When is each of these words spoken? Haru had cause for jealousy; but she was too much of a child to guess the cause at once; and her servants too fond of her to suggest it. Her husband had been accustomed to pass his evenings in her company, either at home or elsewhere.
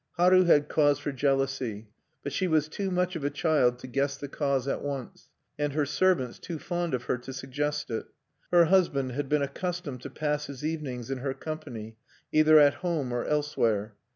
Haru 0.13 0.45
had 0.45 0.67
cause 0.67 0.97
for 0.97 1.11
jealousy; 1.11 1.87
but 2.23 2.33
she 2.33 2.47
was 2.47 2.67
too 2.67 2.89
much 2.89 3.15
of 3.15 3.23
a 3.23 3.29
child 3.29 3.77
to 3.77 3.85
guess 3.87 4.17
the 4.17 4.27
cause 4.27 4.67
at 4.67 4.81
once; 4.81 5.29
and 5.59 5.73
her 5.73 5.85
servants 5.85 6.39
too 6.39 6.57
fond 6.57 6.95
of 6.95 7.03
her 7.03 7.19
to 7.19 7.31
suggest 7.31 7.91
it. 7.91 8.07
Her 8.51 8.65
husband 8.65 9.11
had 9.11 9.29
been 9.29 9.43
accustomed 9.43 10.01
to 10.01 10.09
pass 10.09 10.47
his 10.47 10.65
evenings 10.65 11.11
in 11.11 11.19
her 11.19 11.35
company, 11.35 11.97
either 12.31 12.57
at 12.57 12.73
home 12.81 13.11
or 13.11 13.25
elsewhere. 13.25 13.93